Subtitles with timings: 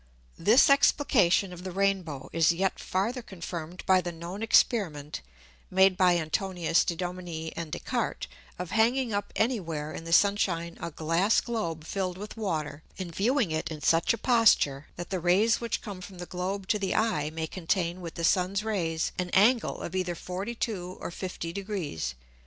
[0.39, 5.21] This Explication of the Rain bow is yet farther confirmed by the known Experiment
[5.69, 8.27] (made by Antonius de Dominis and Des Cartes)
[8.57, 12.81] of hanging up any where in the Sun shine a Glass Globe filled with Water,
[12.97, 16.67] and viewing it in such a posture, that the Rays which come from the Globe
[16.69, 21.11] to the Eye may contain with the Sun's Rays an Angle of either 42 or
[21.11, 22.15] 50 Degrees.